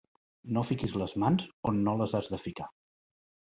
[0.55, 2.71] No fiquis les mans on no les has de ficar.